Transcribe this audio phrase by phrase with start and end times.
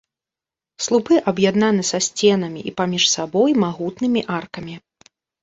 [0.85, 4.75] Слупы аб'яднаны са сценамі і паміж сабой магутнымі аркамі.